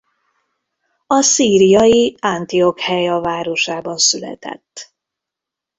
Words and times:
A 1.07 1.21
szíriai 1.21 2.17
Antiokheia 2.21 3.19
városában 3.19 3.97
született. 3.97 4.93